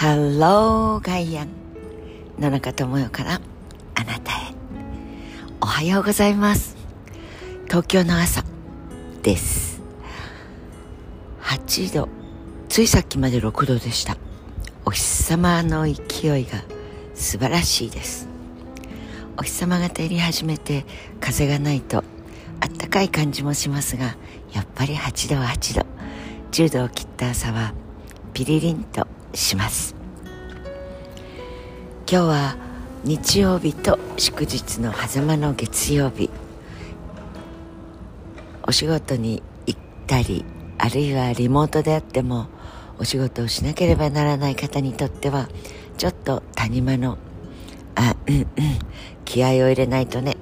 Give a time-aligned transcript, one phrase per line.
[0.00, 1.48] ハローガイアン
[2.38, 3.38] 野中智代から
[3.94, 4.54] あなたへ。
[5.60, 6.74] おはようございます。
[7.66, 8.42] 東京の朝
[9.22, 9.82] です。
[11.42, 12.08] 8度
[12.70, 14.16] ついさっきまで6度でした。
[14.86, 15.92] お日様の勢
[16.40, 16.64] いが
[17.12, 18.26] 素晴らしいです。
[19.36, 20.86] お日様が照り始めて
[21.20, 21.98] 風がないと
[22.60, 24.16] あったかい感じもしますが
[24.50, 25.86] やっぱり8度は8度。
[26.52, 27.74] 10度を切った朝は
[28.32, 29.94] ピリリンとします。
[32.10, 32.56] 今日は
[33.04, 36.30] 日曜日と祝日の狭間の月曜日。
[38.62, 40.44] お仕事に行ったり
[40.78, 42.46] あるいはリモートであっても
[42.98, 45.48] お仕事をしなければならない方にとっては
[45.98, 47.18] ちょっと谷間の
[47.94, 48.46] あうんうん
[49.24, 50.36] 気合を入れないとね。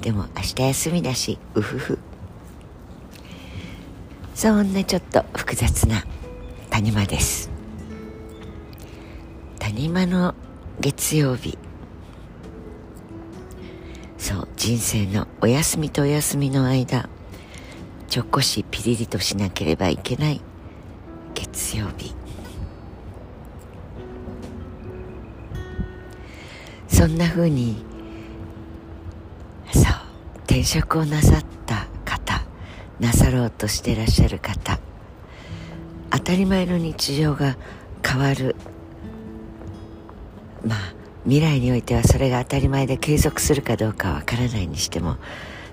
[0.00, 1.98] でも明日休みだしうふふ。
[4.34, 6.04] そんなちょっと複雑な
[6.70, 7.51] 谷間です。
[9.62, 10.34] 谷間の
[10.80, 11.56] 月曜日。
[14.18, 17.08] そう人生のお休みとお休みの間
[18.08, 20.40] ちょっこしピリリとしなければいけない
[21.34, 22.12] 月曜日。
[26.88, 27.84] そんな風に
[29.72, 29.84] そう
[30.38, 32.42] 転職をなさった方
[32.98, 34.80] なさろうとしてらっしゃる方
[36.10, 37.56] 当たり前の日常が
[38.04, 38.56] 変わる
[40.66, 40.78] まあ
[41.24, 45.16] 未来においてはそれが当たり前で継続するかどうかわからないにしても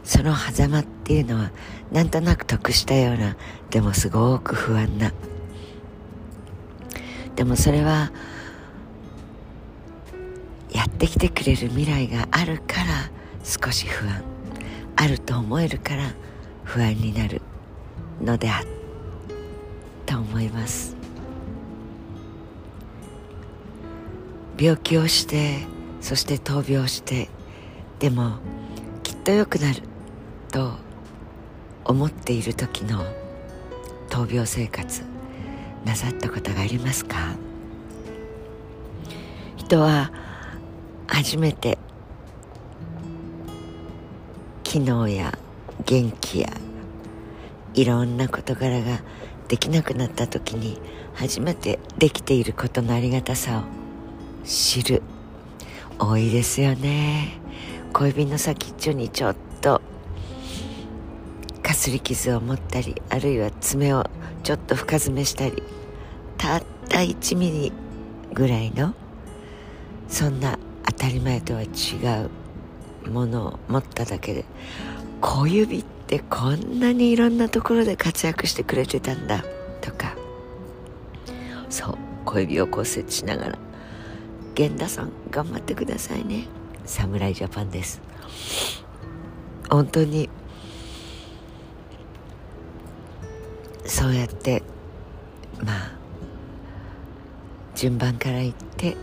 [0.04, 1.52] その狭間っていうのは
[1.92, 3.36] なんとなく得したような
[3.70, 5.12] でもすごく不安な。
[7.36, 8.12] でもそれは
[10.72, 13.10] やってきてくれる未来があるから
[13.44, 14.24] 少し不安。
[14.96, 16.14] あると思えるから
[16.66, 17.42] 不安になる
[18.22, 18.62] のであ
[20.06, 20.99] と思います。
[24.60, 25.66] 病気をして
[26.02, 27.30] そして闘病して
[28.00, 28.40] でも
[29.04, 29.84] きっと良くなる
[30.52, 30.74] と
[31.86, 33.06] 思っている時の
[34.10, 35.04] 闘病生活
[35.86, 37.38] なさったことがありますか？
[39.56, 40.12] 人は
[41.08, 41.78] 初めて
[44.64, 45.38] 機能や
[45.86, 46.50] 元気や
[47.76, 49.00] いろんな事柄が
[49.48, 50.82] できなくなった時に
[51.14, 53.79] 初めてできていることのありがたさを
[54.50, 55.04] 知る。
[56.00, 57.40] 多いですよね。
[57.94, 59.80] 小指の先っちょにちょっと
[61.62, 64.10] かすり傷を持ったりあるいは爪を
[64.42, 65.62] ちょっと深爪したり
[66.38, 67.72] たった1ミリ
[68.34, 68.96] ぐらいの
[70.08, 71.68] そんな当たり前とは違
[73.06, 74.46] うものを持っただけで
[75.22, 79.44] 小指ってこんなにいろんなところで活躍してくれてたんだ
[79.82, 80.16] とか。
[81.70, 83.69] そう小指を骨折しながら
[84.60, 86.46] 源田さん頑張ってくださいね。
[86.86, 88.02] 侍ジャパンです。
[89.70, 90.30] 本当に
[93.86, 94.62] そうやって
[95.64, 95.92] まあ
[97.74, 98.98] 順番から言って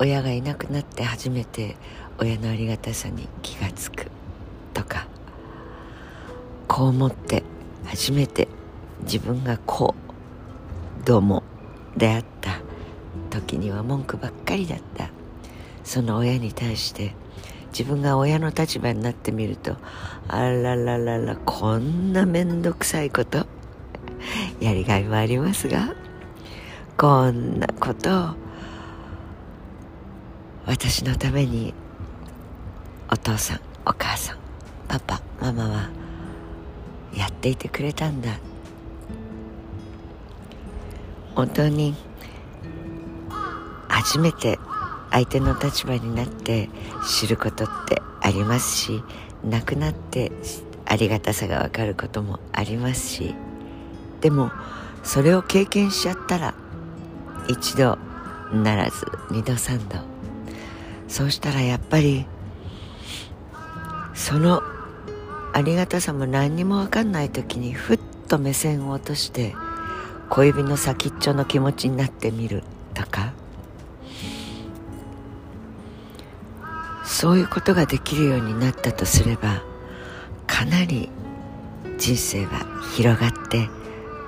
[0.00, 1.76] 親がいなくなって初めて
[2.18, 4.10] 親のありがたさに気がつく
[4.74, 5.06] とか
[6.66, 7.44] こう思って
[7.84, 8.48] 初めて
[9.02, 9.94] 自分がこ
[11.00, 11.44] うどうも
[11.96, 12.37] であった
[13.40, 15.10] 時には文句ばっかりだった。
[15.88, 17.14] その親に対して
[17.72, 19.78] 自分が親の立場になってみると
[20.28, 23.46] あららららこんな面倒くさいこと
[24.60, 25.94] やりがいもありますが
[26.98, 28.34] こんなことを
[30.66, 31.72] 私のために
[33.10, 34.38] お父さんお母さん
[34.88, 35.90] パパママは
[37.16, 38.38] やっていてくれたんだ。
[41.34, 41.94] 本当に
[43.98, 44.60] 初めて
[45.10, 46.70] 相手の立場になって
[47.04, 49.02] 知ることってありますし
[49.44, 50.30] 亡くなって
[50.84, 53.34] ありがたさがわかることもありますし
[54.20, 54.52] でも
[55.02, 56.54] それを経験しちゃったら
[57.48, 57.98] 一度
[58.52, 59.96] ならず二度三度。
[61.08, 62.24] そうしたらやっぱり
[64.14, 64.62] その
[65.54, 69.56] ありがたさも何にも分かんない時にふっと目線を落として
[70.30, 72.62] 小指の先っちょの気持ちになってみる
[72.94, 73.32] とか
[77.20, 79.64] そういうことができるようになったとすれば
[80.46, 81.08] かなり
[81.98, 83.68] 人生は広がって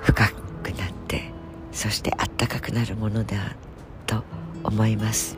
[0.01, 0.29] 深
[0.61, 1.31] くなって
[1.71, 3.55] そしてあったかくなるものだ
[4.05, 4.25] と
[4.65, 5.37] 思います。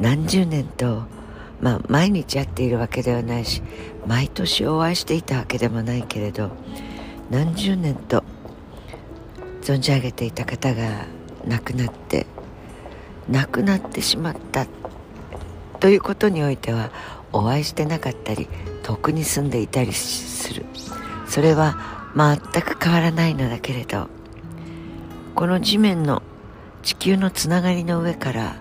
[0.00, 1.04] 何十年と
[1.60, 3.62] まあ毎日会っているわけではないし
[4.08, 6.50] 毎年お会いしていたわけでもないけれど
[7.30, 8.24] 何十年と
[9.62, 11.06] 存じ上げていた方が
[11.46, 12.26] 亡くなって
[13.30, 14.66] 亡くなってしまった
[15.80, 16.90] ということにおいては
[17.32, 18.48] お会いしてなかったり
[18.82, 20.64] 遠くに住んでいたりする。
[21.26, 21.76] それは
[22.16, 24.08] 全く変わらないのだけれど
[25.34, 26.22] この地面の
[26.82, 28.56] 地球のつながりの上から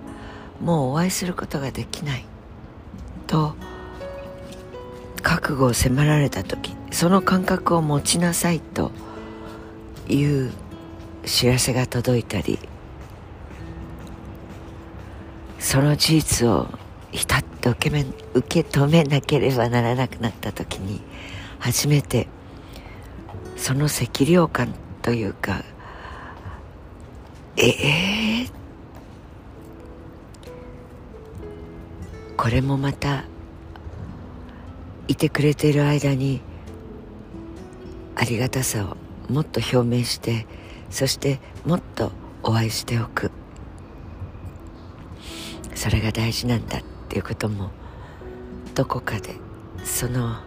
[0.61, 2.25] もうお会いすることができない。
[3.27, 3.55] と
[5.21, 8.91] 覚悟を迫られた時その感覚を持ちなさいと
[10.07, 10.51] いう
[11.25, 12.59] 知らせが届いたり
[15.67, 16.69] その事実を
[17.11, 21.01] ひたっと受け受け止めなければならなくなった時に
[21.59, 22.29] 初めて
[23.57, 25.65] その責量感というか
[27.57, 28.51] ええー、
[32.37, 33.25] これもまた
[35.09, 36.39] いてくれている間に
[38.15, 38.95] ありがたさを
[39.29, 40.47] もっと表明して
[40.89, 43.36] そしてもっとお会いしておく。
[45.77, 47.69] それが大事なんだっていうことも
[48.73, 49.35] どこかで
[49.83, 50.37] その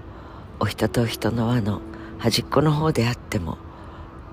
[0.59, 1.83] お人と人の輪の
[2.19, 3.57] 端っこの方であっても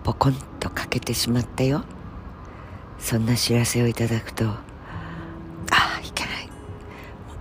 [0.03, 1.83] ポコンと欠けてしまったよ。
[2.97, 4.57] そんな知らせをいただくとあ
[5.69, 6.49] あいけない。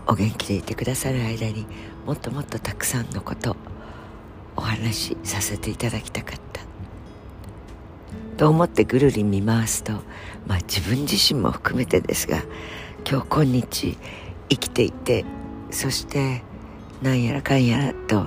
[0.06, 1.66] お元気でいてくださる間に
[2.04, 3.56] もっともっとたくさんのこと
[4.54, 6.60] お話しさせていただきたかった。
[8.36, 9.92] と思ってぐるり見回すと
[10.46, 12.42] まあ自分自身も含めてですが
[13.08, 13.96] 今日今日
[14.48, 15.24] 生きていて
[15.70, 16.42] そして
[17.02, 18.26] なんやらかんやらと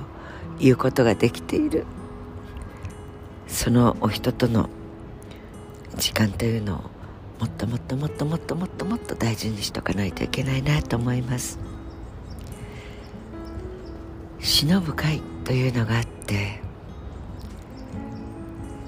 [0.58, 1.84] いうことができている
[3.46, 4.70] そのお人との
[5.96, 6.78] 時間というのを
[7.40, 11.58] もっともっともっともっともっともっと大事にしとかないといけないなと思います
[14.38, 16.62] 死の部会というのがあって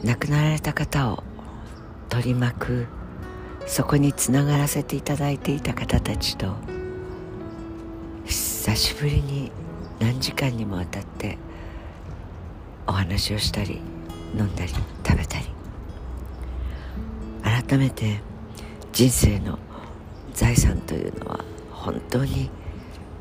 [0.03, 1.23] 亡くなられた方を
[2.09, 3.02] 取り巻く
[3.67, 6.55] そこにつながらせていただいていた方たちと
[8.25, 9.51] 久しぶりに
[9.99, 11.39] 何時間にもわたって
[12.87, 13.81] お話をしたり
[14.37, 15.47] 飲んだり食べたり。
[17.43, 18.21] 改めて
[18.93, 19.59] 人生の
[20.35, 22.51] 財産というのは本当に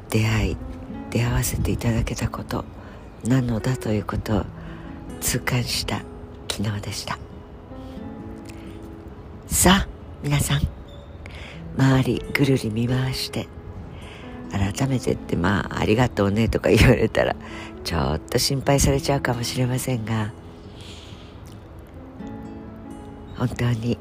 [0.09, 0.57] 出会い
[1.09, 2.65] 出会わせていただけたこと
[3.25, 4.45] なのだということを
[5.19, 6.01] 痛感した
[6.49, 7.17] 昨日でした。
[9.47, 10.62] さあ皆さん
[11.77, 13.47] 周りぐるり見回して
[14.51, 17.35] 改めてってまあありがとうねとか言われたら
[17.83, 20.31] ちょっと心配されちゃうかもしれませんが
[23.38, 23.97] 本当に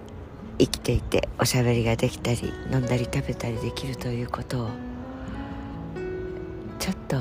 [0.58, 4.70] 生きていておしゃべりができたり飲んだり食べたりできるということを
[6.78, 7.16] ちょっと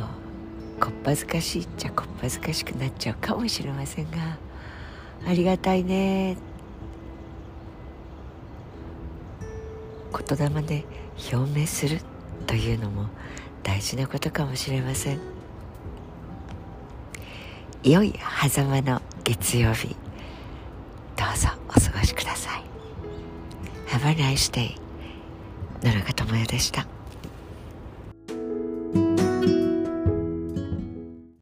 [0.81, 4.38] こっぱずかしいっちゃこっぱずかしくなっちゃうかもしれませんが
[5.25, 6.49] ありがたいねって
[10.12, 10.86] 言霊で
[11.34, 12.00] 表明する
[12.48, 13.08] というのも
[13.64, 15.20] 大事なことかもしれません。
[17.84, 18.14] 良い
[18.50, 19.96] 狭間の月曜日。
[21.16, 22.64] どうぞお過ごしください。
[23.88, 24.80] Have a nice day
[25.84, 26.99] 野中智也でした。